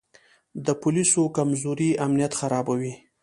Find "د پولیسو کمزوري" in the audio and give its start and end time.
0.65-1.89